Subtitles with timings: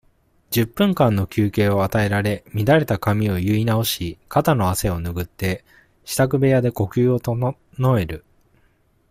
[0.49, 5.63] 十分間の休憩を与えられ、乱れた髪を結い直し、肩の汗をぬぐって、
[6.05, 8.25] 支度部屋で呼吸を整える。